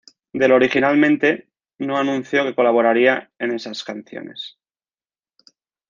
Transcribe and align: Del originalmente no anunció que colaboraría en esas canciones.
Del 0.33 0.51
originalmente 0.51 1.47
no 1.77 1.95
anunció 1.95 2.43
que 2.43 2.55
colaboraría 2.55 3.31
en 3.37 3.51
esas 3.51 3.83
canciones. 3.83 4.57